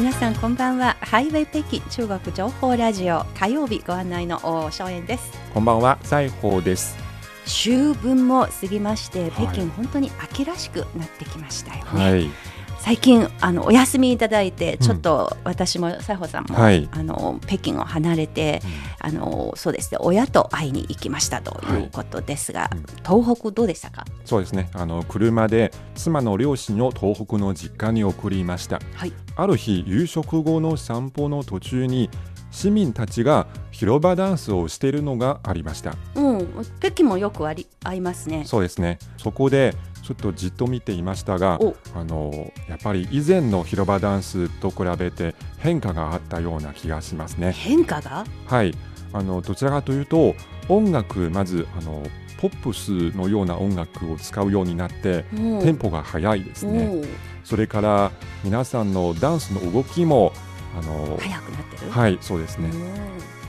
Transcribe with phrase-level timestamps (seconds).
[0.00, 0.96] 皆さんこんばんは。
[1.02, 3.26] ハイウェイ北京中国情報ラジオ。
[3.38, 5.30] 火曜日ご案内の荘園です。
[5.52, 5.98] こんばんは。
[6.04, 6.96] 西宝です。
[7.44, 12.30] 秋分も過ぎまして、北京本当に秋らしくなってきましたよね、はい。
[12.78, 18.62] 最近あのお休みいただいてちょっと私も西郷さんも、はい、あの北京を離れて、
[19.02, 24.06] うん、あのそうですね親と会いに行きましたということですが、はい東北どうでしたか？
[24.24, 24.70] そうですね。
[24.72, 32.10] あの車で妻の両親を東北の実家に送りました、はい、ある日夕食後の散歩の途中に
[32.50, 35.94] 市民たちが広場ダンスをしているのがありました。
[36.14, 38.44] うん、北京もよくあり合いますね。
[38.44, 38.98] そうですね。
[39.16, 41.58] そこでちょっとじっと見ていましたが
[41.94, 47.52] あのやっぱり以前の広場ダンスと比べて変化があったような気がしますね。
[47.52, 48.24] 変化が？
[48.46, 48.74] はい
[49.12, 50.34] あのどちらかというと
[50.68, 52.02] 音楽まずあの
[52.40, 57.02] ポップスのような音楽を使うようになってテンポが速いですね。
[57.44, 58.12] それから
[58.44, 60.32] 皆さんのダンスの動きも
[60.78, 61.90] あの速くなってる？
[61.90, 62.70] はいそうですね。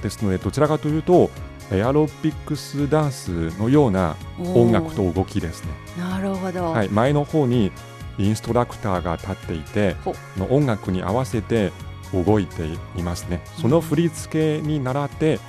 [0.02, 1.30] ですのでどちらかというと
[1.72, 5.70] エアロビックスダンスのような音楽と動きですね。
[5.98, 7.72] なるほど、はい、前の方に
[8.18, 9.96] インストラクターが立っていて
[10.38, 11.72] の音楽に合わせて
[12.14, 12.66] 動いて
[12.98, 13.42] いますね。
[13.62, 15.40] その振り付けに倣って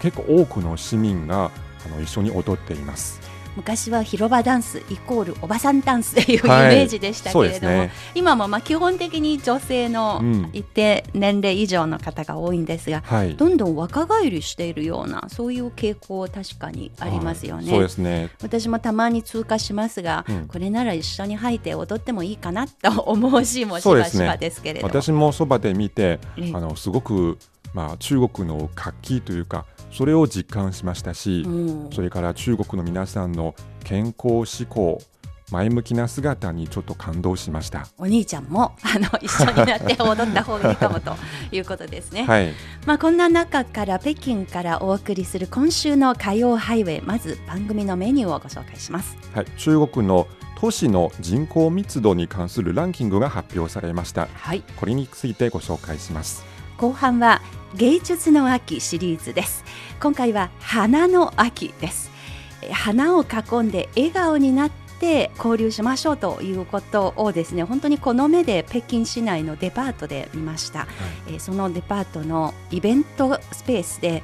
[0.00, 1.52] 結構多くの市民が
[1.84, 3.38] あの一緒に踊っています。
[3.58, 7.86] 昔は広場ダンスイコールおばさんダンスと いうイメージでしたけれども、はい。
[7.86, 17.70] ね、今もまあ基本的に女性の一定年齢以上の方が多いんですが、うん、どんどん若返りしているようなそういう傾向確かにありますよね。
[17.70, 18.30] そうですね。
[18.42, 26.20] 私もたまに通過しますが、うん、これなら一緒に入って踊ってもいいかなと思うしもしばしばですけれども、ね、私もそばで見て
[26.54, 27.38] あのすごく
[27.74, 35.00] まあ、中国の活気というかそれを実感しましたし、うん、それから中国の皆さんの健康志向
[35.50, 37.86] 前向きな姿にちょっと感動しました。
[37.96, 41.16] お兄ちゃんも あの一緒になって踊った方がいいかもと
[41.52, 42.52] いうことですね、はい、
[42.84, 50.26] まあ、こんな中から北京からお送りする今週の火曜ハイウェイまず番組のメニューをご紹介します、はい、中国の
[50.60, 56.44] 都市の人口密度に関するランキングが発表されました、はい、これについてご紹介します。
[56.76, 57.42] 後半は
[57.74, 59.64] 芸術の秋シリーズです。
[60.00, 62.10] 今回は花の秋です
[62.70, 70.86] 花を囲んで笑顔になって交流しましょうということをですね本当にこの目で北京市内のデパートで見ました、は
[71.30, 74.22] い、えそのデパートのイベントスペースで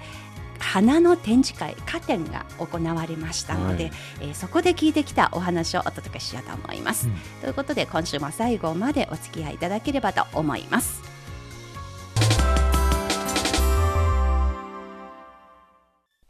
[0.61, 11.14] 花の展示会カテンが行われましたので、はい、えー、そこで聞いてきたお話をお届けしようと思います、うん、ということで今週も最後までお付き合いいただければと思います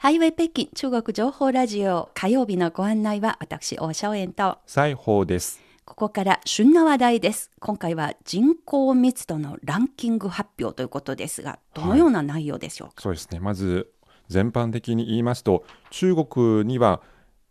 [0.04, 2.10] ハイウェイ北京中国情報ラジオ。
[2.12, 4.58] 火曜日のご案内は私大正円と。
[4.66, 5.62] 西宝です。
[5.86, 7.50] ここから旬な話題です。
[7.58, 13.40] 今回は人口密度のランキング発表ということですがどのような内容でしょうか、はい、そうですね。
[13.40, 13.92] まず
[14.28, 17.00] 全般的に言いますと中国には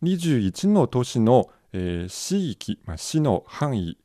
[0.03, 3.97] 21の都市の、えー、市域、まあ、市の範囲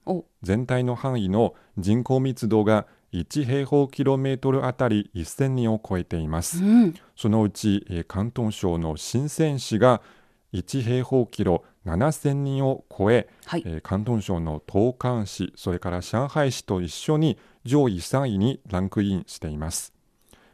[0.42, 10.02] 全体の範囲の人口密度が1平方キロメートルあたり1000人を超えています、うん、そのうち、えー、広東省の深セン市が
[10.52, 19.92] 1平方キロ7000人を超え、はい、えー、広東省の東莞市それから上海市と一緒に上位3位にランクインしています。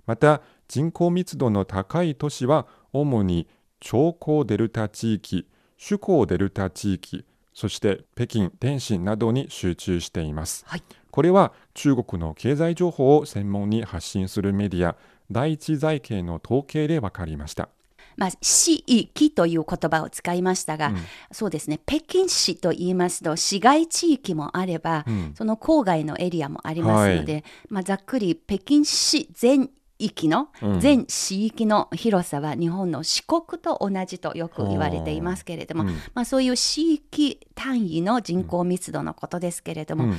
[0.06, 3.48] また人口密度の高い都市は主に
[3.81, 5.47] 長江デルタ地域
[5.78, 10.82] 首江デルタ地域そして北京、天津などに集中しています、はい、
[11.14, 14.96] これは中国の経済情報を専門に発信するメディア
[15.31, 17.69] 第一財経の統計で分かりました。
[18.16, 20.96] まあ、市域という言葉を使いましたが、うん、
[21.31, 21.78] そうですね。
[21.87, 30.49] 北京市と言いますと市街地域もあれば、うん、その郊外のエリアもありますので、はい、まあ、ざっくり北京市全域の
[30.81, 40.19] 全市域の広さは日本の四国と同じとよく言われていますけれども、うん、まあ、そういう市域単位の人口密度のことですけれども、うん、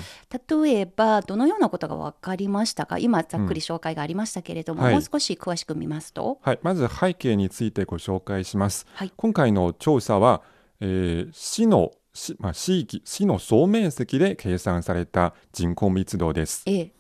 [0.63, 2.97] 例えばどのようなことが分かりましたか？
[2.97, 10.41] 今ざっくり紹介がありましたけれども、うんはい、もう少し詳しく見ますと、はい、まず背景についてご紹介します、はい、今回の調査は
[10.79, 16.63] えー市の市,、まあ、市域市の総面積で計算された人口密度です。
[16.65, 16.91] ええ。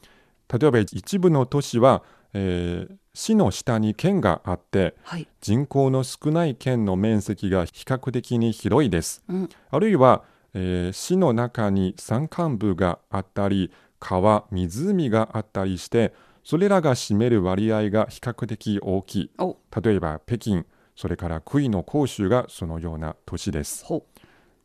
[0.59, 2.03] 例えば一部の都市は、
[2.37, 5.25] えー市の下に県があってはい。
[5.39, 9.23] 人口の少ない県の面積が比較的に広いです。
[9.29, 9.49] うん。
[9.71, 10.23] あるいは、
[10.53, 19.31] えー市の中に山間部があったり川湖があったりしてそれらが占める割合が比較的大きい。
[19.37, 19.55] お。
[19.81, 20.65] 例えば北京
[20.97, 23.85] それから杭の広州がそのような都市です。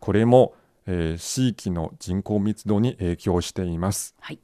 [0.00, 0.54] これも、
[0.86, 4.16] えー地域の人口密度に影響しています。
[4.18, 4.40] はい。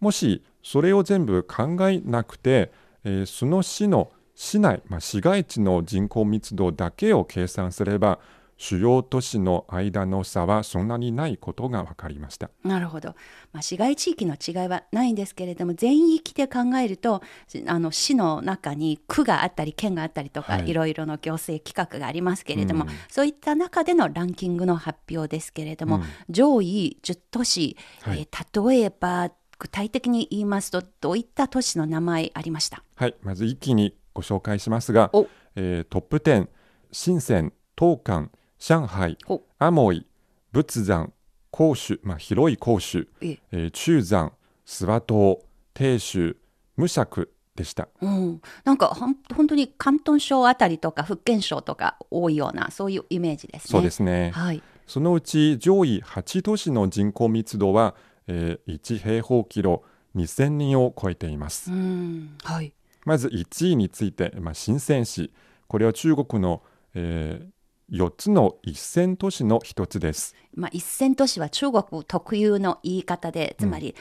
[0.00, 2.72] もしそれを全部考えなくて、
[3.04, 8.18] えーその市の市内、まあ、市街地の人口密度だけを計算すれば
[8.56, 12.48] 主要都市の間の差はそんなにないことが分かりました。
[12.62, 13.16] なるほど、
[13.52, 17.22] まあ、市街地域の違いはないんですけれども全域で考えると
[17.66, 20.68] あの市の中に区があったり県があったりとか、はい。
[20.68, 22.90] い、ろいろの行政規格がありますけれども、うん。
[23.08, 26.02] そういった中でのランキングの発表ですけれども、うん。
[26.30, 28.20] 上位10都市、はい。
[28.20, 29.32] えー例えば
[29.62, 32.82] 具体的に言いますとどういった都市の名前ありました？
[32.96, 36.48] はい、まず一気にご紹介しますがお、えートップ10
[36.90, 40.04] 深セン、東莞、上海ほ、アモイ、
[40.50, 41.12] 仏山、
[41.56, 44.32] 広州、まあ、広い広州、えええー中山、
[44.66, 45.38] 諏訪島、
[45.74, 46.36] 鄭州、
[46.76, 47.88] 無釈でした。
[48.00, 53.70] うん、なんかほん本当に広東省あたりとか福建省とか多いようなそういうイメージですね。
[53.70, 54.32] そうですね。
[54.34, 57.94] はい、そのうち上位8都市の人口密度は、
[58.26, 59.82] えー1平方キロ
[60.16, 61.72] 2000人を超えています。
[61.72, 62.72] うんはい
[63.04, 65.32] まず1位について、まあ、深セン市。
[65.66, 66.62] これは中国の、
[66.94, 67.48] え
[67.90, 70.34] 4つの一線都市の一つです。
[70.54, 73.94] まあ、一線都市は中国特有の言い方でつまり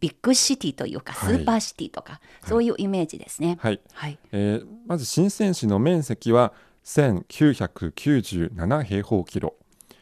[0.00, 3.56] ビッグシティというかスはいーパーシティとか、そういうイメージですね。
[3.60, 3.80] はい。
[3.92, 6.52] はい、えーまず深セン市の面積は
[6.84, 9.54] 1997平方キロ。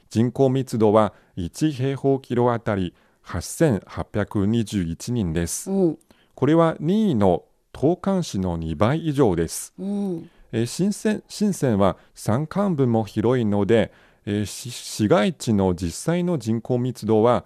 [0.08, 2.94] 人口密度は1平方キロあたり
[3.24, 5.70] 8821人です。
[5.70, 5.98] うん
[6.34, 9.72] これは2位の東莞市の2倍以上です。
[9.78, 13.92] うんえー深セン深センは山間部も広いので、
[14.26, 17.44] え市街地の実際の人口密度は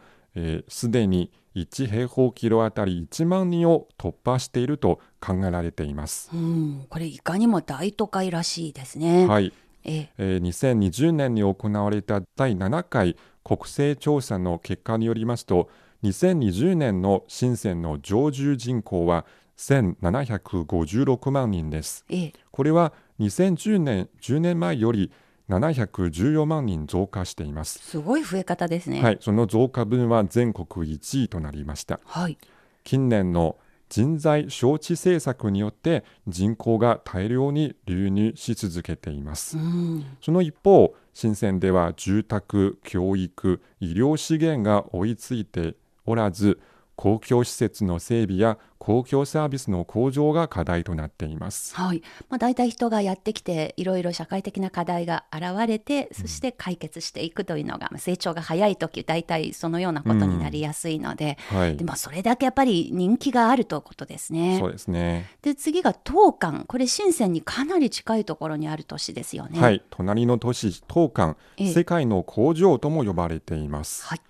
[0.68, 6.30] すで、に1平方キロあたり1万人を突破していると考えられています。
[6.32, 9.26] うん、これいかにも大都会らしいですね。
[9.26, 9.52] はい、
[9.84, 13.16] えええー2020年に行われた第7回
[13.48, 15.70] 国勢調査の結果によりますと
[16.02, 19.24] 2020年の深センの常住人口は
[19.56, 22.04] 1756万人です。
[22.10, 25.10] ええこれは2010年10年前より
[25.48, 27.78] 714万人増加しています。
[27.78, 29.02] すごい増え方ですね。
[29.02, 32.00] はい、その増加分は全国1位となりました。
[32.04, 32.36] はい、
[32.84, 33.56] 近年の
[33.88, 39.56] 人材招致政策によって人口が大量に流入し続けています。
[39.56, 45.74] うんその一方、深センでは住宅、教育、医療資源が追いついて
[46.06, 46.60] おらず、
[46.98, 51.76] 公共施設の整備や公共サービスの向上が課題となっています。
[51.76, 64.58] はいまあ、大体人がやってきていろいろ社会的な課題が現れてそして解決していくというのが、まあ成長が早い時大体そのようなことになりやすいので,、はいで、まあ、それだけやっぱり人気があるということですね。
[64.58, 65.30] そうですね。
[65.42, 69.60] で次が東莞これ深センにかなり近いところにある都市ですよね。
[69.60, 74.04] はい、隣の都市東莞、ええ世界の工場とも呼ばれています。
[74.04, 74.20] はい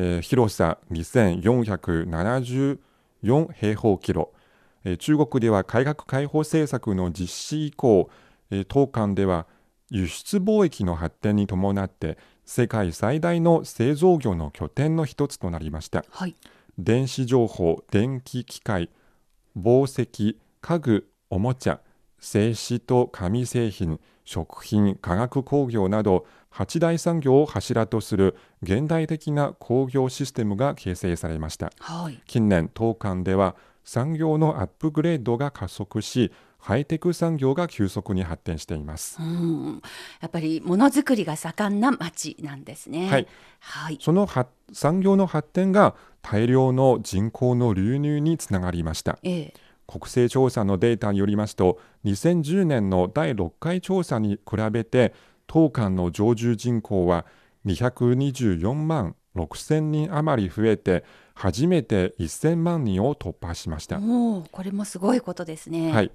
[0.00, 2.78] えー広さ2474
[3.52, 4.32] 平方キロ、
[4.84, 8.08] えー中国では改革開放政策の実施以降、
[8.50, 9.46] えー東莞では
[9.90, 16.04] 輸出貿易の発展に伴って世界最大の製造業の拠点の一つとなりました。
[16.10, 16.36] はい
[16.78, 18.88] 電子情報、電気機械、
[19.56, 21.80] 紡績、家具、おもちゃ、
[22.20, 26.24] 製紙と紙製品、食品、化学工業など
[26.58, 28.34] 8大産業を柱とする
[28.64, 31.70] 現代的な工業システムが形成されました。
[31.78, 39.18] はい近年、東莞では産業のアップグレードが加速し、ハイテク産業が急速に発展しています。
[39.20, 39.80] うん
[40.20, 43.08] やっぱりものづくりが盛んな町なんですね。
[43.08, 43.28] はい、
[43.60, 49.20] はいその発産業の発展が大量の人口の流入につながりました。
[49.22, 49.54] ええ
[49.86, 55.14] 国勢調査のデータによりますと2010年の第6回調査に比べて
[55.50, 57.26] 東莞の常住人口は
[57.66, 63.98] 224万6000人余り増えて初めて1000万人を突破しました。
[63.98, 65.92] おーこれもすごいことですね。
[65.92, 66.10] はい、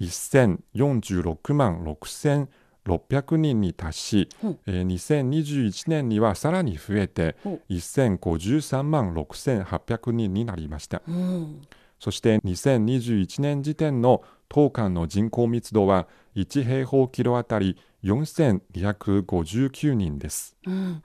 [0.00, 11.02] 1046万6600人に達し、うんえー2021年にはさらに増えてお1053万6800人になりました。
[11.06, 11.60] うん
[12.02, 20.56] そして2021年時点の当館の人口密度は1平方キロあたり4259人です。
[20.66, 21.04] うん、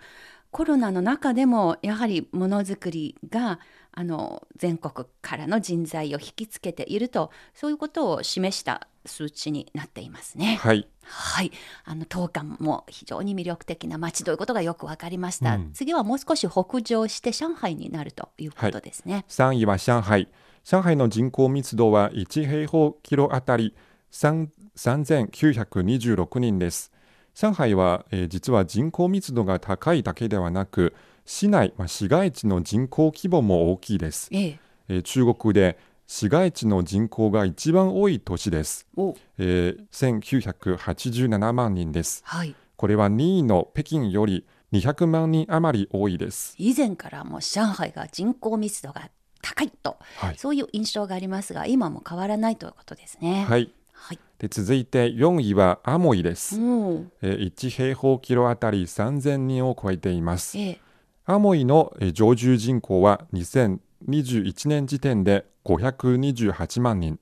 [0.49, 3.59] コロナの中でもやはりものづくりが
[3.91, 10.57] あの全国からの人材を引きつけているとそういうことを示した数値になっていますね。
[10.59, 11.51] はい、はい、
[11.85, 19.25] あの当館も非常に魅力的な街ということがよくわかりました、うん次はもう少し北上して上海になるということですね。
[19.29, 20.27] 3位は上海。
[20.69, 23.73] 上海の人口密度は1平方キロあたり
[24.11, 26.91] 3 3926人です。
[27.33, 30.93] 上海は、えー実は人口密度が高いだけではなく、
[31.23, 34.27] 市内、まあ、市街地の人口規模も大きいです。
[34.33, 34.59] ええ、
[34.89, 38.87] えー中国で市街地の人口が一番多い都市です。
[38.97, 42.23] おえー1987万人です。
[42.25, 46.55] はい、これは2位の北京より200万人余り多いです。
[46.57, 49.09] 以前からもう上海が人口密度が
[49.49, 53.45] 高いと、はいそういう印象がありますが今も変わらないということですね。
[53.47, 53.71] はい。
[53.93, 56.55] はい、で続いて4位はアモイです。
[56.55, 60.57] えー1平方キロあたり3000人を超えています。
[60.57, 60.81] ええ、
[61.25, 67.19] アモイのえー常住人口は2021年時点で528万人。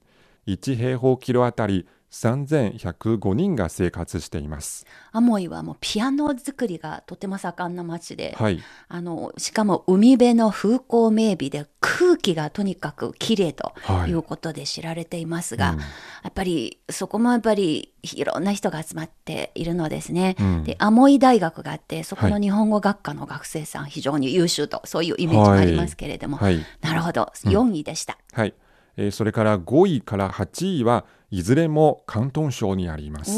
[0.47, 4.85] 1平方キロあたり3105人が生活しています。
[5.11, 8.63] アモイはもうピアノ作りがとても盛んな町で、はい。
[8.87, 20.35] あのしかも海辺の風光明媚で空気がとにかく綺麗とはいいうことで知られていますが、うんやっぱりそこもやっぱりいろんな人が集まっているのですね。
[20.39, 26.65] うんでアモイ大学があってそこのはい日本語学科の学生さん非常に優秀とそういうイメージがありますけれども、はい。
[26.81, 28.17] なるほど4位でした。
[28.31, 28.53] はい。
[28.97, 33.31] えーそれから5位から8位はいずれも広東省にあります。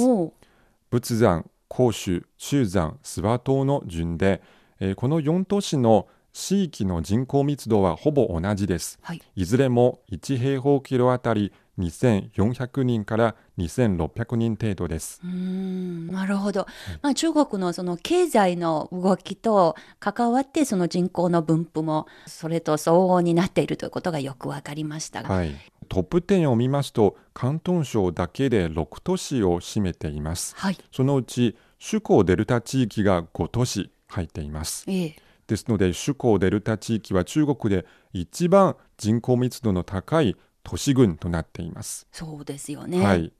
[0.89, 4.41] 仏山、広州、中山、諏訪島の順で、
[4.79, 8.99] えーこの4都市の地域の人口密度はほぼ同じです。
[9.01, 15.21] はいいずれも1平方キロあたり2400人から2600人程度です。
[15.23, 16.65] うーんなるほど、
[17.01, 25.55] まあ、中国のその経済の動きと関わってその人口の分布もそれと相応になっているということがよくわかりましたが、はい。
[25.89, 30.55] トップ10を見ますと、広東省だけで6都市を占めています。
[30.57, 34.83] はいそのうち首都デルタ地域が5都市入っています。
[34.87, 35.15] ええ
[35.47, 40.35] ですので首都デルタ地域は中国で一番人口密度の高い
[40.67, 42.07] 都市群となっています。
[42.11, 43.01] そうですよね。
[43.01, 43.31] はい、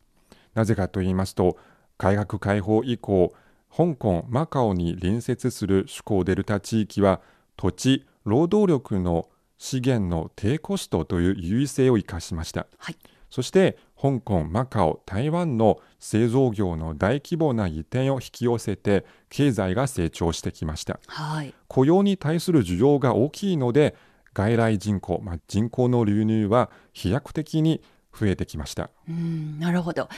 [0.54, 1.58] なぜかと言いますと
[1.98, 3.34] 改革開放以降
[3.70, 7.20] 香港マカオに隣接する首都デルタ地域は
[7.58, 12.66] 土地労働力の資源の低コストという優位性を生かしました。
[12.78, 12.98] はい
[13.30, 21.00] そして香港、マカオ、台湾の製造業の大規模な移転を引き寄せて経済が成長してきました。
[21.08, 23.96] はい雇用に対する需要が大きいので
[24.38, 27.82] 外来人口、まあ、人口の流入は飛躍的に
[28.14, 28.92] 増えてきました。
[29.10, 30.10] うんなるほど、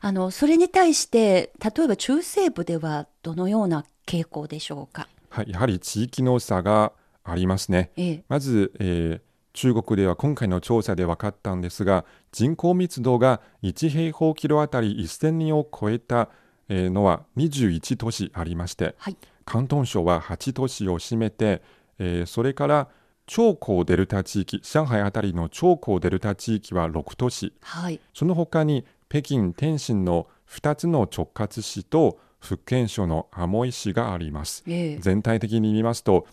[0.00, 5.08] あのそれに対して例えば中西部ではどのような傾向でしょうか？
[5.28, 6.92] はい、やはり地域の差が
[7.22, 7.90] ありますね。
[7.96, 16.28] ええまず、えー中国では今回の調査で分かったんですが人口密度が1平方キロあたり1000人を超えた
[16.68, 19.16] えーのは21都市ありましてはい
[19.48, 21.62] 広東省は8都市を占めて、
[21.98, 22.88] えーそれから
[23.26, 34.62] 長江デルタ地域上海あたりの長江デルタ地域は6都市はいその他に北京、天津の2つの直轄市と福建省のアモイ市があります。
[34.66, 36.26] ええ全体的に見ますと、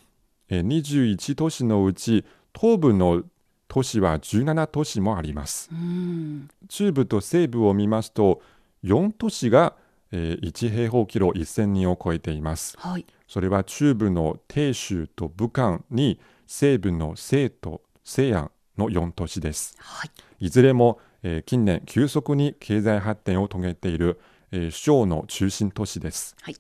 [0.50, 3.24] えー21都市のうち東部の
[3.68, 5.70] 都市は17都市もあります。
[5.72, 8.42] うん中部と西部を見ますと
[8.84, 9.76] 4都市が、
[10.12, 12.76] えー1平方キロ1000人を超えています。
[12.78, 19.76] はいそれは中部の鄭州と武漢に西部の西都、西安の4都市です。
[19.80, 24.20] はいいずれも、えー近年急速に経済発展を遂げている、
[24.52, 26.36] えー首長の中心都市です。
[26.42, 26.56] はい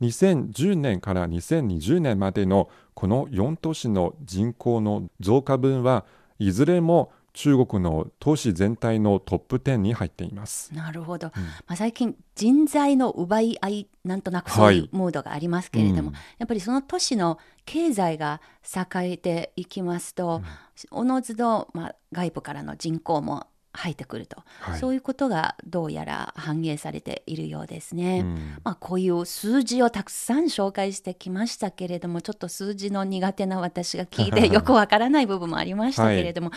[0.00, 6.06] 2010年から2020年までのこの4都市の人口の増加分は
[6.38, 10.74] いずれも中国の都市全体のトップ10に入っています。
[10.74, 11.32] なるほど、
[11.66, 14.78] まあ、最近人材の奪い合いなんとなくそうはい。
[14.78, 16.14] いうムードがありますけれども、うん。
[16.38, 20.42] やっぱりその都市の経済が栄えていきますと、
[20.90, 24.80] おのずと、まあ、外部からの人口も入ってくると、はい。
[24.80, 28.20] そういうことがどうやら反映されているようですね。
[28.20, 28.58] うん。
[28.64, 36.50] まあ、こういう数字をたくさん紹介してきましたけれどもちょっと数字の苦手な私が聞いて よくわからない部分もありましたけれども、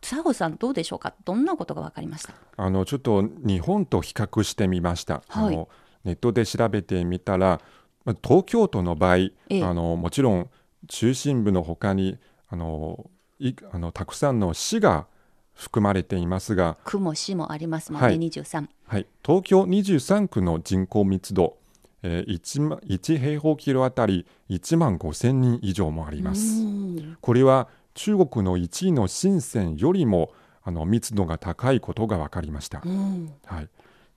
[0.00, 1.14] 佐保さんどうでしょうか？
[1.24, 2.34] どんなことが分かりました？
[2.56, 5.22] あのちょっと日本と比較してみました。
[5.28, 5.54] はい。
[5.54, 5.68] あの
[6.04, 7.60] ネットで調べてみたら、
[8.04, 9.62] まあ東京都の場合、ええ。
[9.64, 10.50] あのもちろん
[10.86, 15.06] 中心部の他にあのいあのたくさんの市が
[15.54, 18.18] 含まれていますが、区も市もありますもんね、はい。
[18.18, 18.68] 23。
[18.86, 21.58] はい、東京23区の人口密度、
[22.02, 26.62] えー 1, ま1平方キロあたり1万5000人以上もあります。
[26.62, 27.18] うん。
[27.20, 30.30] これは中国の1位の深センよりも
[30.62, 32.80] あの密度が高いことが分かりました。
[32.84, 33.32] うん。
[33.44, 33.68] はい、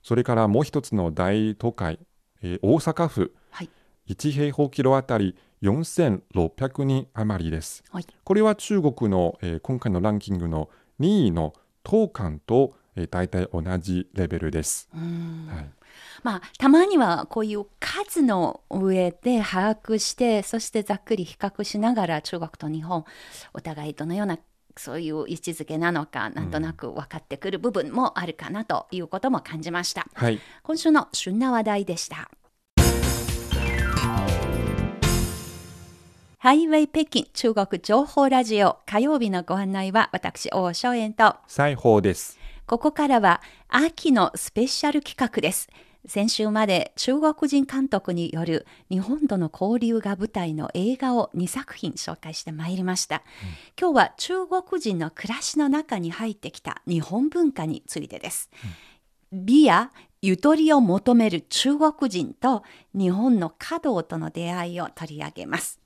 [0.04, 1.98] それからもう一つの大都会、
[2.42, 3.70] えー大阪府、はい。
[4.08, 7.82] 1平方キロあたり4600人余りです。
[7.90, 8.06] はい。
[8.22, 10.70] これは中国の、えー今回のランキングの
[11.00, 11.52] 2位の
[11.84, 14.88] 東韓と、えー大体同じレベルです。
[14.94, 15.48] うん。
[15.50, 15.70] はい
[16.22, 23.04] まあ、たまにはこういう数の上で把握してそしてざっくり比較しながら中国と日本
[23.54, 24.38] お互いどのような
[24.76, 30.06] そういう位置づけなのかなんとなく分かってくる部分もあるかなということも感じました。
[30.14, 32.30] はい、今週の旬な話題でした。
[36.38, 42.41] ハイウェイ北京中国情報ラジオ火曜日のご案内は私王正円と裁縫です。
[42.66, 45.68] ここからは秋のスペシャル企画です。
[46.06, 53.22] 先週まで中国人監督による日本との交流が舞台の映画を2作品紹介してまいりました。
[53.80, 58.50] 今日は中国人の暮らしの中に入ってきた日本文化についてです。
[59.32, 62.62] 美やゆとりを求める中国人と
[62.94, 65.80] 日本の華道との出会いを取り上げます。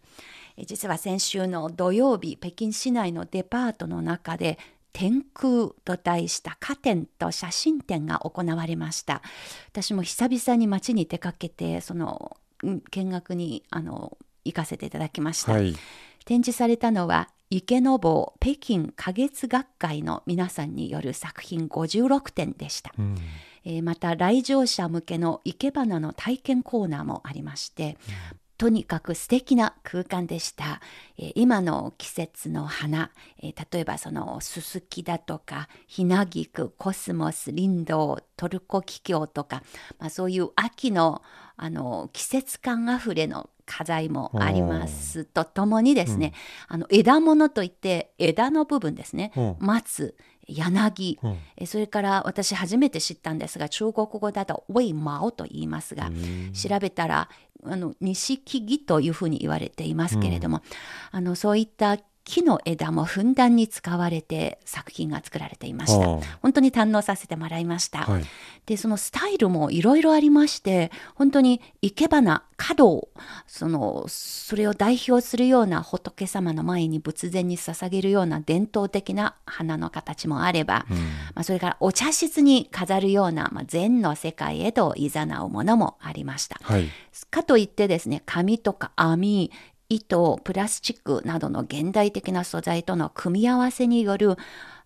[0.56, 4.58] え実は先週の土曜日、北京市内のデパートの中で、
[4.96, 9.20] 天空と題した花展と写真展が行われました。
[9.68, 15.52] 私も久々に街に出かけて、そのうん見学にあの行かせていただきました。
[15.52, 15.76] はい、
[16.24, 22.94] 展示されたのは池坊北京花月学会の皆さんによる作品56点でした。
[22.98, 23.18] うん
[23.66, 27.98] えーまた来場者向けの生け花の体験コーナーもありまして、
[28.58, 30.80] とにかく素敵な空間でした、
[31.18, 33.10] えー今の季節の花、
[33.42, 39.62] えー例えばそのススキだとかヒナギクコスモスリンドウトルコキキョウとか、
[39.98, 41.22] まあ、そういう秋の
[41.56, 45.24] あの季節感あふれの花材もあります。
[45.24, 46.32] とともにですね、
[46.68, 49.56] あの枝物といって枝の部分ですね、うん。
[49.58, 50.14] 松
[50.46, 51.38] 柳、うん。
[51.56, 56.10] えそれから私初めて知ったんですが中国語だと「ウェイマオ」と言いますが、
[56.52, 57.28] 調べたら
[57.68, 60.62] あの錦木というふうに言われていますけれども、
[61.10, 66.08] あのそういった木の枝もふんだんに使われて作品が作られていました。
[66.08, 68.02] は本当に堪能させてもらいました。
[68.02, 68.24] あはい、
[68.66, 73.08] でそのスタイルもいろいろありまして本当に生け花華道
[73.46, 80.84] そのそれを代表するような仏様の前に仏前に捧げるような伝統的な花の形もあれば、
[81.34, 85.10] まあ、それからお茶室に飾るような、まあ、禅の世界へと誘
[85.44, 86.58] うものもありました。
[86.62, 86.88] はい、
[87.30, 89.52] かといってですね紙とか網
[89.88, 94.36] 糸プラスチックなどの現代的な素材との組み合わせによる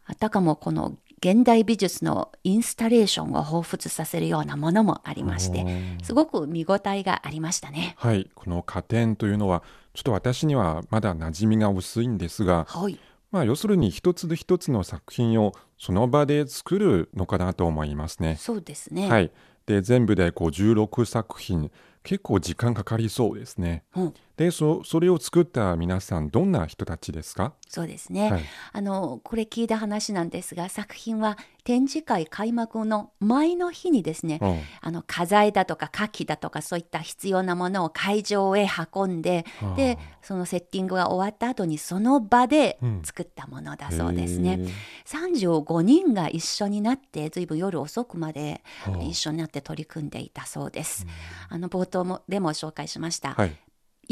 [0.07, 5.67] あたかもこの現代美術のインスタレーションを彷彿させるようなものもありまして
[6.03, 7.95] すごく見応えがありましたね。
[7.99, 12.99] はい、この加点というのはちょっと私にはまだ馴染みが薄いんですが、はい、
[13.31, 18.37] まあ、要するに一つ一つの作品をその場で作るのかなと思いますね。
[18.37, 19.11] そうですね。
[19.11, 19.31] はい、
[19.67, 21.71] で全部で56作品
[22.03, 23.85] 結構時間かかりそうですね。
[23.95, 27.53] うんでそそれを作った皆さんどんな人たちですか？
[27.69, 28.43] そうですね、はい。
[28.73, 34.61] あのこれ聞いた話なんですが作品は展示会開幕の前の日にですね、うん。
[34.81, 43.03] あの花材だとか花器だとかそういった必要なものを会場へ運んではあでそのセッティングが終わった後にその場でうん。
[43.05, 44.53] 作ったものだそうですね。
[44.53, 44.71] へー
[45.07, 51.07] 35人が一緒になってずいぶん夜遅くまではあ一緒になって取り組んでいたそうです。
[51.49, 53.57] あの冒頭もでも紹介しました、はい、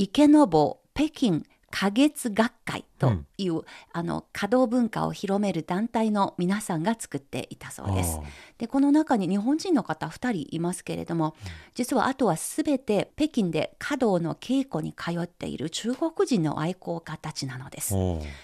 [0.01, 2.85] 池坊北京花月学会。
[2.99, 8.19] という、あの華道文化を広める団体の皆さんが作っていたそうです。
[8.21, 8.23] あ。
[8.59, 11.37] でこの中に日本人の方2人いますけれども
[11.75, 17.95] 実はあとは全て北京で華道の稽古に通っている中国人の愛好家たちなのです。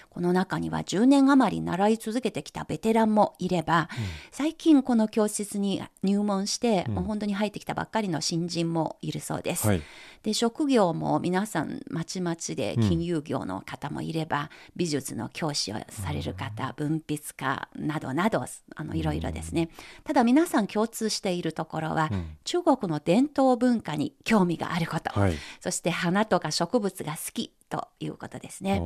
[0.09, 3.89] この中には10年余り習い続けてきたベテランもいれば、
[4.31, 9.67] 最近この教室に入門して、もう本当に入ってきたばっかりの新人もいるそうです。
[9.67, 9.81] はい、
[10.23, 14.44] で職業も皆さんまちまちで金融業の方もいれば、
[14.75, 19.69] 美術の教師をされる方、文筆家などなどあのいろいろですね、
[20.03, 22.09] ただ皆さん共通しているところは、
[22.43, 28.81] 中国の伝統文化に興味があること、はい、そして花とか植物が好きということですね。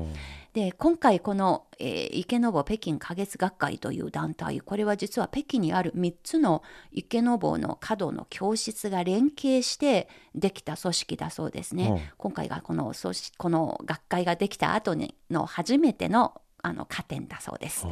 [0.54, 11.90] で今回この、えー池坊北京花月学会という団体これは実は北京にある3つの池坊の華道の教室が連携してできた組織だそうですね。
[11.90, 17.86] うん今回がこの組織この学会ができた後にの初めてのあの加点だそうです。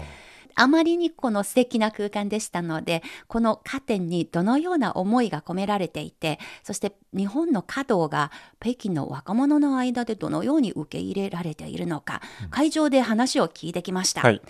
[0.58, 14.22] あまりにこの素敵な空間でしたので、このカーテンにどのような思いが込められていて、そして日本の華道が北京の若者の間でどのように受け入れられているのか、会場で話を聞いてきました。
[14.22, 14.42] はい。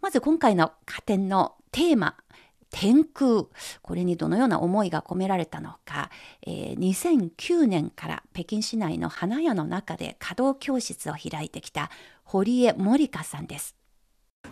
[0.00, 2.16] まず今回の加点のテーマ、
[2.70, 3.44] 天空。
[3.82, 6.10] これにどのような思いが込められたのか、
[6.44, 11.90] えー2009年から北京市内の花屋の中で稼働教室を開いてきた
[12.24, 13.76] 堀江森香さんです。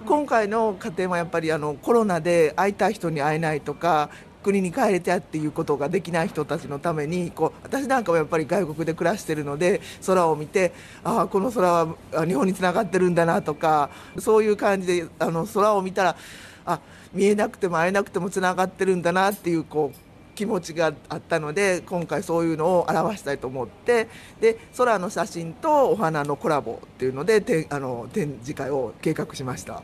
[0.06, 4.08] 今回の家庭はやっぱりあのコロナで会いたい人に会えないとか
[4.42, 10.72] 国に帰れてっていうことができない人たちのためにこう私なんかはやっぱり外国で暮らしてるので空を見て
[11.04, 16.16] ああこの空は日本につながってるんだなとかそういう感じであの空を見たら
[16.64, 16.80] あ
[17.12, 24.08] 見えなくても会えなくてもつながってるんだなっていうこう気持ちがあったので今回そういうのを表したいと思って
[24.40, 29.82] で空の写真とお花のコラボっていうのでてあの展示会を計画しました。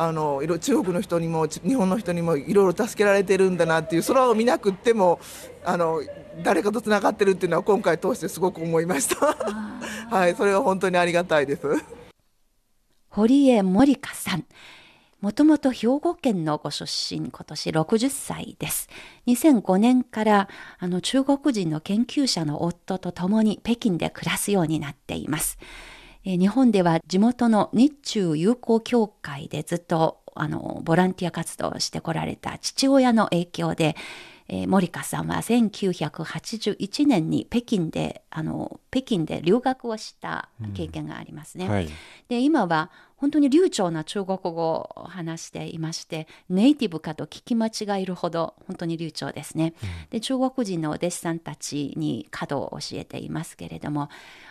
[0.00, 5.18] あのいろ中国の人にもち日本の人にもいろいろ助けられてるんだなっていう空を見なくっても
[5.64, 6.00] あの
[6.44, 9.34] 誰かとつながってるっていうのは今回通してすごく思いました。
[10.08, 11.62] はい、それは本当にありがたいです。
[13.08, 14.44] 堀江森香さん。
[15.20, 18.88] もともと兵庫県のご出身、今年60歳です。
[19.26, 25.58] 2005年からあの中国人の研究者の夫と共に北京で暮らすようになっています。
[26.24, 33.96] えー日本では地元の日中友好協会でずっとあのボランティア活動をしてこられた父親の影響で、
[34.48, 41.68] えー森香さんは1981年に北京であの北京で留学をした経験がありますね。
[41.68, 41.88] はい。
[42.28, 49.74] で今は本当に流暢な中国語を話していましてネイティブかと聞き間違えるほど本当に流暢ですね。
[50.10, 54.08] で中国人のお弟子さんたちに華道を教えていますけれども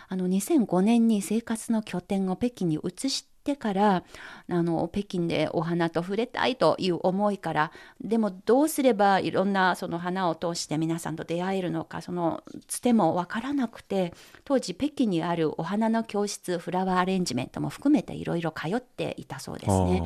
[0.08, 4.04] あの2005年に生活の拠点を北京に移してから
[4.50, 20.02] あの北京でお花と触れたいという思いからでもどうすればいろんなその花を通して皆さんと出会えるのかそのつても分からなくて当時北京にあるお花の教室フラワーアレンジメントも含めていろいろ通っていたそうですね。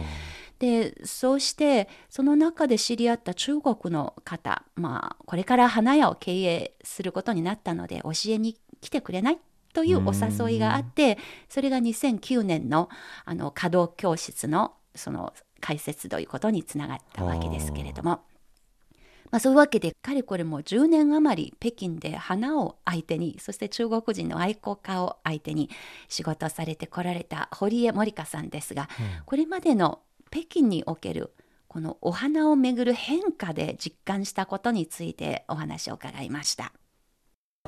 [0.58, 9.38] でそうしてその中で知り合った中国の方、まあ、これから花屋を経営することになったので教えに来てくれない
[9.72, 12.88] というお誘いがあってそれが2009年の
[13.24, 18.20] あの稼働教室のその開設ということにつながったわけですけれども。
[19.30, 25.70] まあ、そういうわけでかれこれもう10年余り北京で花を相手にそして中国人の愛好家を相手に
[26.08, 28.90] 仕事をされてこられた堀江森香さんですが、
[29.24, 31.32] これまでの北京における
[31.66, 36.74] このお花をめぐる変化で実感したことについてお話を伺いました。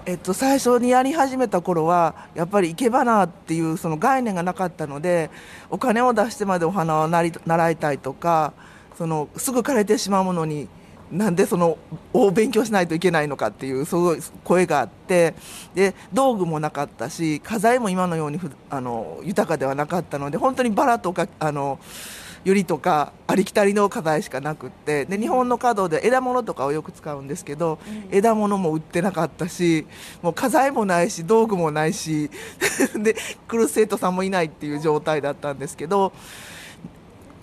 [0.07, 5.30] えっと、最初にやり始めた頃はやっぱり生け花っていうその概念がなかったので
[5.70, 8.52] お金を出してまでお花を習いたいとか
[8.98, 10.68] そのすぐ枯れてしまうものに
[11.11, 11.78] なんでその
[12.12, 15.35] を勉強しないといけないのかっていうすごい声があって
[15.74, 21.78] で道具もなかったし花材も今のようにあの豊かではなかったので本当にバラとかあの
[22.44, 27.78] ユリとかありきたりの花材しかなくってで日本の華道で枝物とかをよく使うんですけど、
[28.11, 29.87] 枝物も売ってなかったし
[30.22, 32.30] もう花材もないし道具もないし
[32.96, 33.16] で
[33.48, 36.12] 来る生徒さんもいないっていう状態だったんですけど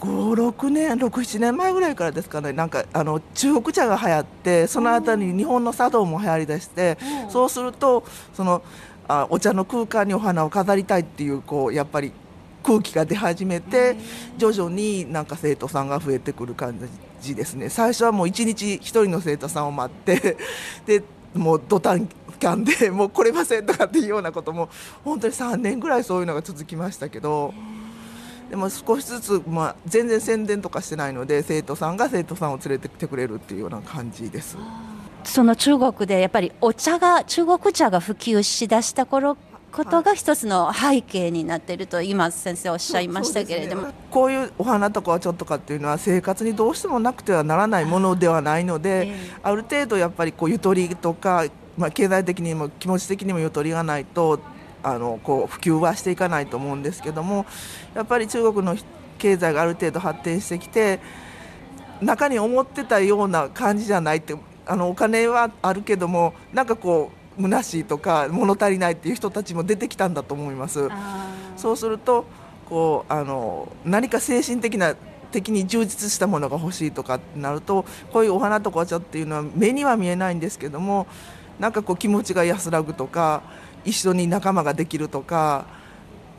[0.02, 6.98] 56年67年前ぐらいからですかねなんかあの中国茶が流行ってその後に日本の茶道も流行りだして
[7.30, 8.64] そうするとその
[9.08, 12.12] あお茶の空間にお花を飾りたいっていうこうやっぱり
[12.63, 13.95] 空気が出始めて
[14.38, 16.78] 徐々になんか生徒さんが増えてくる感
[17.21, 20.38] じですね最初はもう1日1人の生徒さんを待って
[20.86, 24.69] でもうドタンキャンで もう来れませんとかっていうようなことも
[25.04, 27.54] 本当に3年ぐらいそういうのが続きましたけど。
[28.50, 34.58] でも少しずつ、まあ、全然宣伝とかしてないので生徒さんが生徒さんを連れてきてくれるっていうような感じです。
[35.24, 39.38] その中国でやっぱりお茶が中国茶が普及しだした頃
[39.72, 43.94] ことが一つの背景になっていると今先生おっしゃいましたけれども、ね。
[44.10, 49.16] こういうお花とかはちょっとかっていうのは生活にどうしてもなくてはならないものではないので、ええ。
[49.42, 51.46] ある程度やっぱりこうゆとりとか、
[51.78, 54.40] まあ、経済的にも気持ち的にもゆとりがないと
[54.84, 57.46] あのこう普及はしていかないと思うんですけども
[57.94, 58.76] やっぱり中国の
[59.18, 61.00] 経済がある程度発展してきて
[62.02, 70.89] 中に思ってたような感じじゃないってあのお金はあるけどもなんかこう虚しいとか物足りないっていう人たちも出てきたんだと思います。
[71.58, 72.26] そうすると
[72.67, 74.96] こうあの何か精神的な
[75.32, 81.08] 的に充実したものが欲しいとかってなるとこういうお花とかお茶っていうのは目には見えないんですけども
[81.60, 83.44] なんかこう気持ちが安らぐとか
[83.86, 85.65] 一緒に仲間ができるとか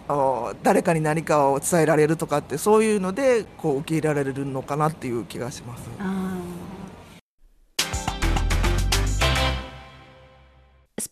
[0.08, 5.88] あ誰かに何かを伝えられるとかってそういうのでこう受け入れられるのかなっていう気がします。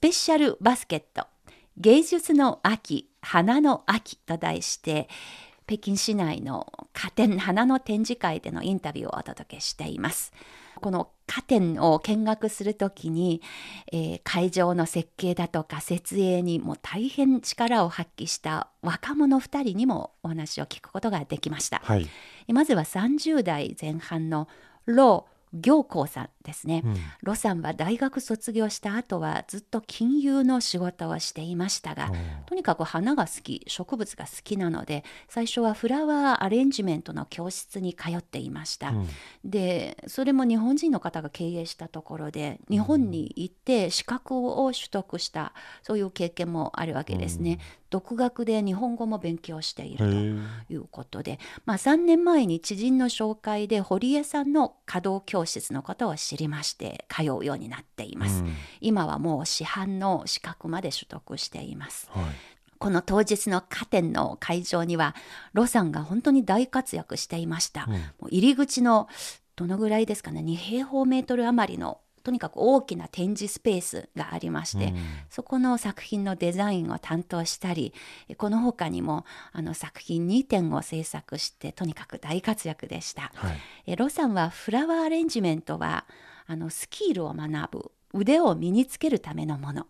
[0.00, 1.26] ペシャルバスケット
[1.76, 5.10] 芸術の秋花の秋と題して
[5.66, 10.32] 北京市内の花店花の展示会でのインタビューをお届けしています。
[10.80, 13.42] この花店を見学するときに、
[13.92, 21.82] えー会場の設計だとか設営にも大変力を発揮した若者2人にもお話を聞くことができました。
[21.84, 22.08] はい。
[22.48, 24.48] まずは30代前半の
[24.86, 26.82] ロー・行光さんですね。
[26.84, 32.10] うんロさんは大学卒業した後はずっと金融の仕事をしていましたが、
[32.46, 38.90] とにかく花が好き、植物が好きなので、最初はフラワーアレンジメントの教室に通っていました。
[38.90, 39.08] うん
[39.44, 47.58] で、それも日本人の方が経営したところで、日本に行って資格を取得した、そういう経験もあるわけですね。
[47.90, 50.04] 独学で日本語も勉強していると。
[50.72, 58.54] いうことで、まあ、3年前に知人の紹介で堀江さんの華道教室のことを知りまして通うようになっています、うん。
[58.80, 62.08] 今はもう師範の資格まで取得しています。
[62.10, 62.24] はい。
[62.78, 65.14] この当日の花店の会場には
[65.52, 67.92] ロさんが本当に大活躍していました、うん。
[67.92, 69.08] もう入り口の
[69.56, 74.96] どのぐらいですかね2平方メートル余りのとにかく大きな展示スペースがありまして、うん
[75.28, 77.92] そこの作品のデザインを担当したり
[78.28, 83.30] えこの他にもあの作品2点を制作してとにかく大活躍でした。
[83.34, 83.56] はい。
[83.86, 86.06] えロさんはフラワーアレンジメントは
[86.46, 89.86] あのスキルを学ぶ腕を身につけるためのもの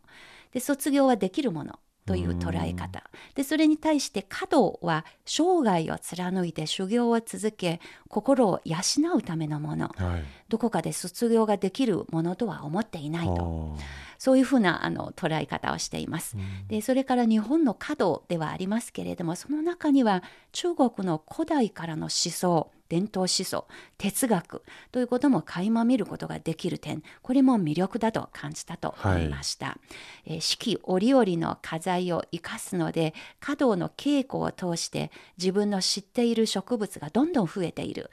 [0.52, 8.78] で卒業はできるものという捉え方でそれに対して華道は生涯を貫いて修行を続け心を養
[9.16, 10.24] うためのものはい。
[10.50, 13.32] どこかで卒業ができるものとは思っていないと。
[13.32, 13.76] は
[14.20, 16.36] そういうふうなあの捉え方をしています。
[16.68, 29.28] でそれから日本の華道ではありますけれどもその中には中国の古代からの思想伝統思想哲学ということも垣間見ることができる点これも魅力だと感じたと思い。
[29.28, 29.78] ました、
[30.26, 38.10] えー四季折々の花材を生かすので華道の稽古を通して自分の知っている植物がどんどん増えている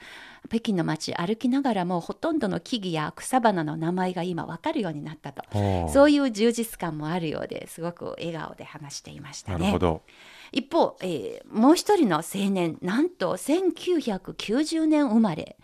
[0.48, 5.42] 北京の街歩きながらもほとんどの木々や草花の名前が今わかるようになったと
[5.88, 9.78] そういう充実感もあるようですごく笑顔で話していましたねなるほ。
[9.78, 10.02] ど。
[10.50, 15.56] 一方、えーもう一人の青年なんと1990年生まれ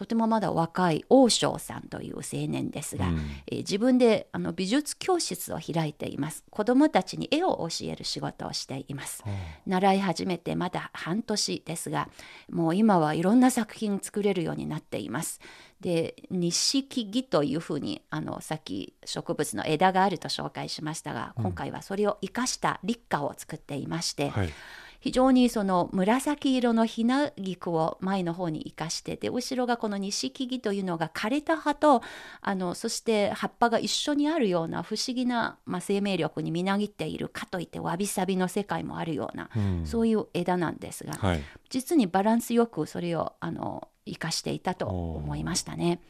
[0.00, 3.20] とてもまだ若い王将さんという青年ですが、うん。
[3.46, 6.42] えー自分であの美術教室を開いています。
[6.50, 9.22] 子どもたちに絵を教える仕事をしています。
[9.66, 12.08] 習い始めてまだ半年ですが
[12.50, 15.38] もう今はいろんな作品作れるようになっています。
[15.82, 24.50] で錦木というふうにあのさっき植物の枝があると紹介しましたが、今回はそれを生かした立花を作っていまして、はい。
[25.00, 32.02] 非常にその紫色のひな菊を前の方に生かしてで後ろがこの錦木というのが枯れた葉と
[32.40, 41.42] あのそして葉っぱが一緒にあるような不思議な、まあ、生命力にみなぎっているかといってわびさびの世界もあるような、うんそういう枝なんですが、はい。
[41.68, 46.00] 実にバランスよくそれをあの生かしていたと思いましたね。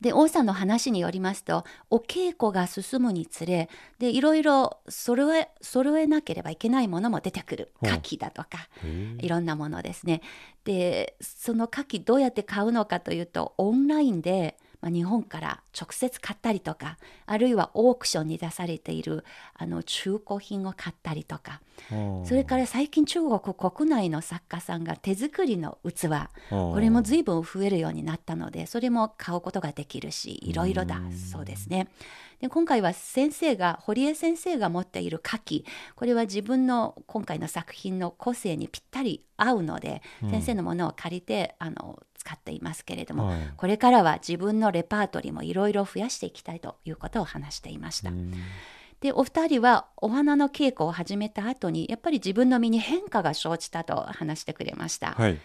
[0.00, 7.72] で王さんの話によりますとお稽古が進むにつれでいろいろ揃え揃えなければいけないものも出てくる。
[7.82, 8.68] 牡蠣だとか
[9.18, 10.20] いろんなものですね。
[10.64, 21.60] でその牡蠣どうやって買うのかというとオンラインで、まあ、日本から直接買ったりとかあるいはオークションに出されているあの中古品を買ったりとか
[22.24, 26.08] それから最近中国国内の作家さんが手作りの器
[26.50, 31.00] これも随分増えるようになったのでそれも買うことができるしいろいろだ。
[31.32, 31.88] そうですね。
[32.40, 35.64] で今回は先生が堀江先生が持っている牡蠣
[35.96, 48.10] これは自分の今回の作品の個性にぴったり合うので、先生のものを借りてあの使っていますけれども、はいこれからは自分のレパートリーもいろいろ増やしていきたいということを話していました。
[49.00, 55.12] でお二人はお花の稽古を始めた後にやっぱり自分の身に変化が生じたと話してくれました。
[55.12, 55.38] はい。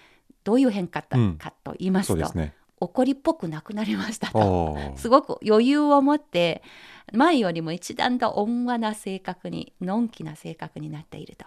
[0.44, 1.18] どういう変化か
[1.64, 2.54] と言いますと、そうですね。
[2.84, 4.78] 怒りっぽくなくなりましたあと。
[4.96, 4.98] あ。
[4.98, 6.64] すごく余裕を持って
[7.12, 11.46] 前よりも一段と温和な性格にのんきな性格になっていると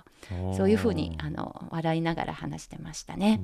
[0.57, 3.41] そういうふうにあの笑いながら話してましたね。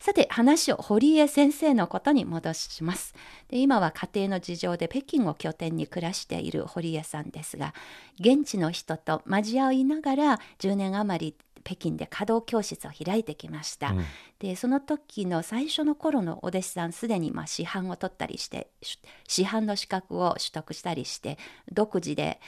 [0.00, 3.16] さて話を堀江先生のことに戻します
[3.48, 7.74] で今は家庭の事情で北京を拠点に暮らしている堀江さんですが
[8.20, 13.90] 現地の人と交わりながら10年余り北京で華道教室を開いてきました。
[13.90, 14.04] うん
[14.40, 21.38] でその時の最初の頃のお弟子さんすでにまあ師範を取ったりしてし師範の資格を取得したりして
[21.72, 22.40] 独自で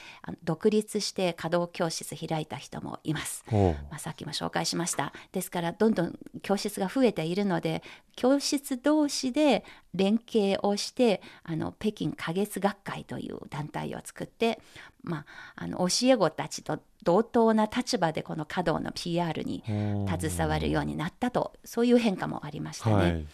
[0.44, 3.44] 独立して華道教室開いた人もいます。
[3.90, 5.12] まあ、さっきも紹介しました。
[5.32, 7.82] ですからどんどん教室が増えているので
[8.14, 14.60] 教室同士で連携をしてあの北京花月学会という団体を作って、
[15.02, 15.24] ま
[15.56, 21.54] あ、あの教え子たちと同等な立場でこの華道の PR に携わるようになったと。
[21.64, 22.94] そういう変化もありましたね。
[22.96, 23.26] はい。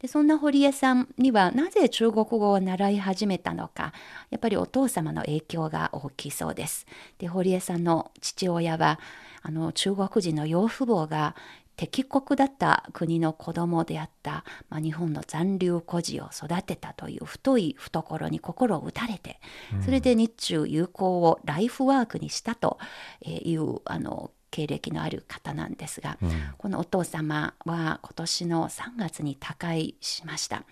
[0.00, 3.94] でそんな堀江さんにはなぜ中国語を習い始めたのか
[4.28, 6.86] やっぱりお父様の影響が大きそうです。
[7.16, 9.00] で堀江さんの父親は
[9.40, 11.34] あの中国人の養父母が
[11.76, 19.40] 敵国だった国の子供であった、まあ、日本の残留孤児を育てたという太い懐に心を打たれて
[19.84, 22.78] それで日中友好をライフワークにしたと
[23.22, 26.16] いうあの経歴のある方なんですが、
[26.58, 30.62] このお父様は今年の3月に他界しました。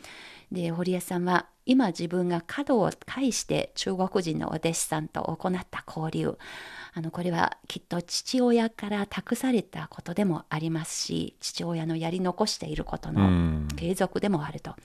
[0.52, 6.38] で堀江さんは今自分が角を介して中国人のお弟子さんと行った交流。
[6.94, 13.68] あのこれはきっと父親から託されたことでもありますし父親のやり残していることうのん。
[13.76, 14.76] 継続でもあると、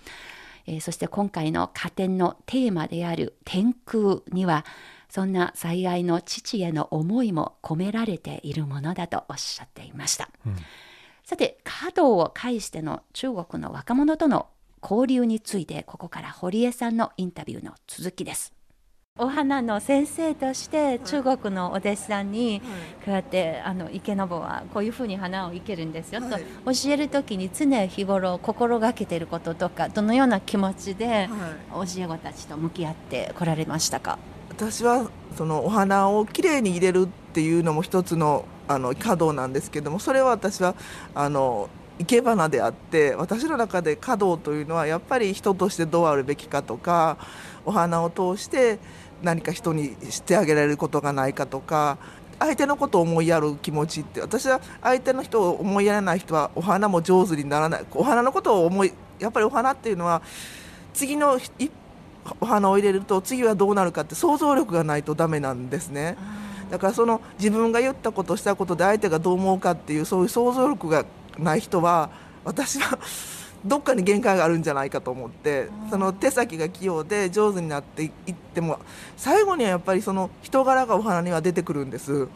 [0.66, 4.66] えーそして今回の加点のテーマである天空には
[5.10, 10.30] そんな最愛の父への思いも込められているものだとおっしゃっていました、
[11.24, 14.48] さて華道を介しての中国の若者との
[14.82, 18.54] 交流についてここから堀江さんのインタビューの続きです。
[19.20, 22.62] お花の先生として中国のお弟子さんに
[23.04, 26.32] こうやってあの池坊はこういうふうに花を生けるんですよ、はい。
[26.32, 31.28] と教える時に常日頃心がけていることとかどのような気持ちで
[31.74, 31.88] はい。
[31.88, 34.20] 教え子たちと向き合ってこられましたか、
[34.58, 40.74] 私はそのお花をきれいに入れるっていうのも一つのあの華道なんですけどもそれは私は
[41.14, 47.20] あの生け花であって私の中で華道というのはやっぱり人としてどうあるべきかとか
[47.66, 48.80] お花を通して
[49.22, 52.00] 何か人にしてあげられることがないかとか
[52.40, 57.86] 相手のことを思いやる気持ちって私は相手の人を思いやらない人はお花も上手にならない。
[57.94, 60.24] お花のことを思いやっぱりお花っていうのは
[60.94, 61.72] 次の一
[62.42, 66.18] お花を入れると次はどうなるかって想像力がないとダメなんですね。
[66.70, 71.06] だからその自分が言ったことしたことで相手がどう思うかっていうそういう想像力が
[71.38, 72.10] ない人は
[72.44, 73.00] 私は
[73.66, 78.80] どっかに限界があるんじゃないかと思ってその手先が器用で上手になっていっても
[79.16, 82.28] 最後にはやっぱりその人柄がお花には出てくるんです。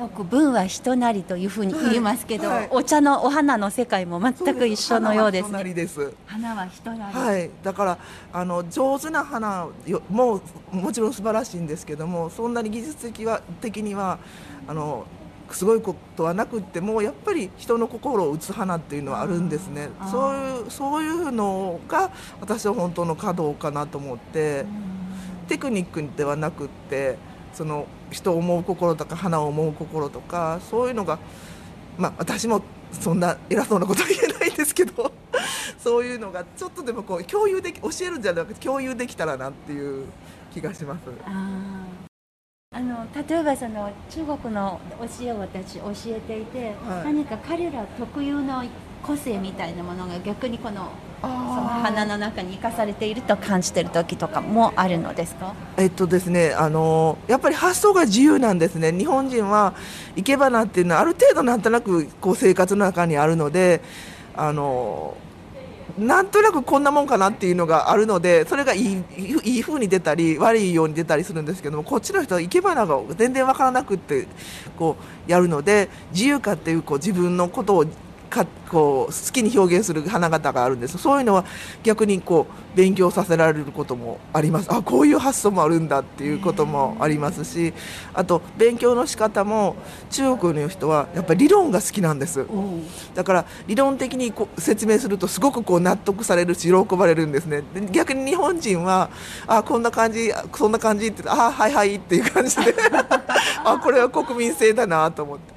[0.00, 2.58] よく文は人なりというふうに言いますけど、はい。
[2.60, 2.68] はい。
[2.72, 6.12] お茶のお花の世界も全く一緒のようです花は人なねりです。
[6.26, 7.98] 花は人なり、はい、だから
[8.32, 10.40] あの上手な花よも
[10.72, 14.18] もちろん素晴らしいんですけどもそんなに技術的は的には
[14.66, 15.06] あの
[15.50, 19.90] すごいことはなくってもやっぱり人の心を打つ花っていうのはあるんですね。
[20.10, 22.10] そういうそういうのが
[22.40, 24.64] 私は本当の華道かなと思って
[25.48, 27.18] テクニックではなくって
[27.52, 31.18] その人を思う心とか花を思う心とかそういうのが
[31.98, 35.12] まあ私もそんな偉そうなことは言えないんですけど
[35.78, 40.06] そういうのがちょっとでもこう共有でき教えるんじゃなくて共有できたらなっていう
[40.52, 41.00] 気がします。
[42.72, 48.62] あの例えばその中国の教え子たち教えていて、はい何か彼ら特有の
[49.06, 50.90] 個性みたいなものが逆にこの
[51.22, 55.54] そのあ花の中に生かされていると感じている時とかもあるのですか？
[55.76, 59.74] えっとですね、あのやっぱり発想が自由なんですね、日本人は
[60.16, 63.82] 生け花っていうのは、ある程度なんとなくこう生活の中にあるので、
[64.34, 65.14] あの
[65.98, 69.04] なんとなくこんなもんかなっていうのがあるので、それがいい
[69.44, 74.26] いい風に出たり、悪いように出たりするんですけども、こっちの人は生け花が全然わからなくって
[74.78, 77.84] こうやるので、自由かっていうこう自分のことを
[78.30, 80.96] かこう好きに表現する花形があるんです。
[80.96, 81.44] そういうのは
[81.82, 84.72] 逆にこう勉強させられることもあります。
[84.72, 87.74] あこういう発想もあるんだっていうこともありますし
[88.14, 89.74] あと勉強の仕方も
[90.10, 92.46] 中国の人はやっぱり理論が好きなんです。
[93.14, 97.62] だから理論的にこう説明するとすごくこう納得されるし喜ばれるんですね。
[97.74, 99.10] で逆に日本人は
[99.46, 102.74] あこんな感じそんな感じってあはいはいっていう感じで
[103.64, 105.54] あこれは国民性だなと思って。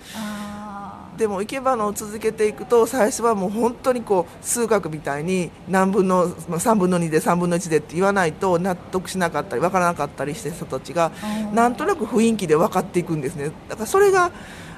[1.18, 11.12] でも生け花を続けていくと最初はもう本当にこう数学みたいに何分のまあ3分の2で3分の1でって言わないと納得しなかったり分からなかったりして人たちが
[11.54, 14.32] なんとなく雰囲気で分かっていくんですねだからそれが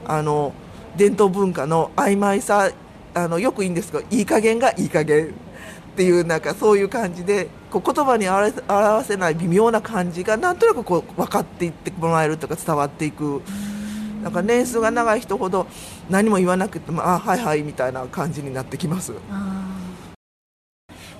[0.05, 0.53] あの
[0.97, 2.71] 伝統文化の曖昧さ
[3.13, 5.31] あのよく言うんですがいい加減がいい加減っ
[5.95, 13.41] ていうなんかそういう感じでこう言葉に表せ表せない微妙な感じがなんとなくこう分かっていってもらえるとか伝わっていく。
[14.25, 15.67] なんか年数が長い人ほど
[16.09, 19.13] 何も言わなくてもあはいはいみたいな感じになってきます。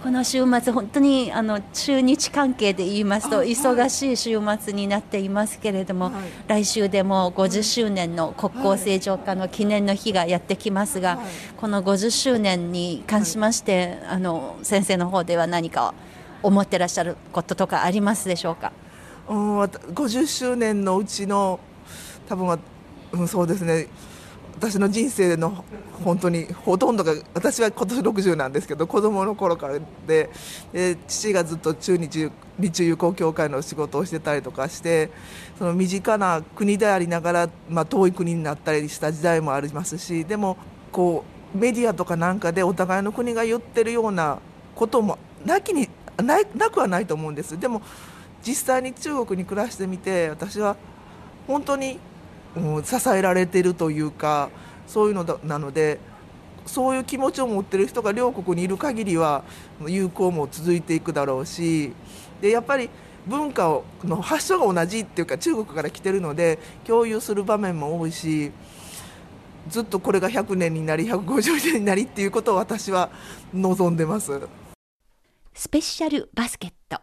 [0.01, 6.13] この週末、本当にあの中日関係で言いますと、忙しい週末になっていますけれども、はい。
[6.47, 11.25] 来週でも50周年の国交正常化の記念の日がやってきますが、はい。
[11.57, 15.93] この50周年に関しまして、あの先生の方では何か
[16.41, 18.71] 思ってらっしゃることとかありますでしょうか？
[19.27, 21.59] うん、わた50周年のうちの
[22.27, 22.59] 多分は、
[23.15, 23.87] うん、そうですね
[24.57, 25.65] 私の人生の
[26.03, 30.29] 本当にほとんどが私は今年60なんですけど子供の頃からで
[30.73, 35.09] で父がずっと中日日中友好協会の仕事をしてたりとかして
[35.57, 40.57] その身近な国でありながら、まあ、遠い国になったりした時代もありますしでも
[40.91, 44.39] こうメディアとかなんかでお互いの国が言ってるような
[44.73, 45.89] こともなきに
[46.23, 47.59] ないなくはないと思うんです。
[47.59, 47.81] でも
[48.41, 50.77] 実際に中国に暮らしてみて私は
[51.47, 51.99] 本当に、
[52.83, 54.49] 支えられてるというか
[54.87, 55.99] そういうのなので
[56.65, 59.43] そういう気持ちを持ってる人が両国にいる限りは
[59.87, 61.93] 友好も続いていくだろうし
[62.41, 62.89] でやっぱり
[63.27, 68.51] 文化をの発祥が同じっていうか中国から来てるので共有する場面も多いし
[69.67, 73.09] ずっとこれが100年になり150年になりっていうことを私は
[73.53, 74.47] 望んでます。
[75.55, 76.99] スペシャルバスケット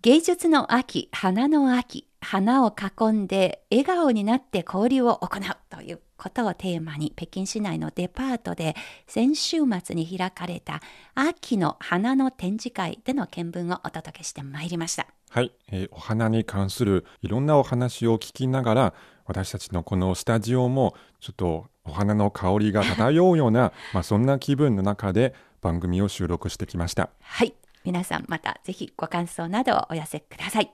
[0.00, 8.74] 芸術の秋花の秋花を囲んで笑顔になって交流を行うということをテーマに北京市内のデパートで
[9.06, 10.80] 先週末に開かれた
[11.14, 15.06] 秋の花の展示会での見聞をお届けしてまいりました。
[15.30, 18.94] はい、えーお花に関するいろんなお話を聞きながら
[19.26, 27.10] 私たちのこのスタジオもちょっとお花の香りが漂うような まあそんな気分の中で番組を収録してきました。
[27.20, 27.54] はい。
[27.84, 30.72] 皆さんまたぜひご感想などをお寄せください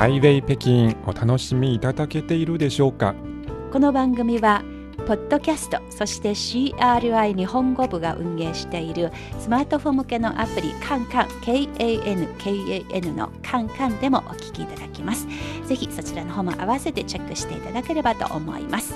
[0.00, 3.14] ハイウェイ北京お楽しみいただけているでしょうか？
[3.70, 4.64] この番組は
[5.06, 15.26] ポッドキャストそして CRI 日本語部が運営しているスマートフォン向けのアプリカンカン KANKAN のカンカンでもお聞きいただきます。
[15.66, 18.94] ぜひそちらの方も合わせてチェックしていただければと思います。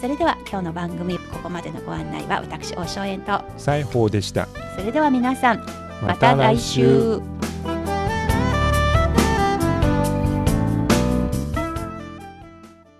[0.00, 3.42] それでは今日の番組ここまでのご案内は私大正円と。
[3.56, 4.46] 西宝でした。
[4.78, 5.66] それでは皆さん
[6.06, 7.20] また来週